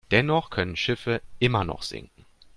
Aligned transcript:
Dennoch 0.09 0.49
können 0.49 0.75
Schiffe 0.75 1.21
immer 1.37 1.63
noch 1.63 1.83
sinken. 1.83 2.25